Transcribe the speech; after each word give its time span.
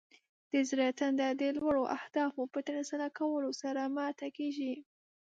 د 0.51 0.53
زړه 0.69 0.87
تنده 0.99 1.27
د 1.41 1.43
لوړو 1.57 1.83
اهدافو 1.97 2.41
په 2.53 2.59
ترلاسه 2.67 3.07
کولو 3.17 3.49
سره 3.61 3.81
ماته 3.97 4.27
کیږي. 4.37 4.73